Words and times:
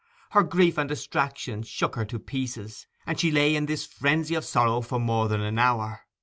Her 0.31 0.41
grief 0.41 0.79
and 0.79 0.89
distraction 0.89 1.61
shook 1.61 1.95
her 1.95 2.05
to 2.05 2.17
pieces; 2.17 2.87
and 3.05 3.19
she 3.19 3.29
lay 3.29 3.55
in 3.55 3.67
this 3.67 3.85
frenzy 3.85 4.33
of 4.33 4.43
sorrow 4.45 4.81
for 4.81 4.99
more 4.99 5.27
than 5.27 5.41
an 5.41 5.59
hour. 5.59 6.07